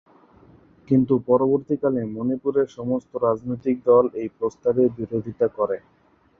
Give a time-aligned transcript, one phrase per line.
[0.87, 5.77] কিন্তু পরবর্তীকালে, মণিপুরের সমস্ত রাজনৈতিক দল এই প্রস্তাবের বিরোধিতা করে।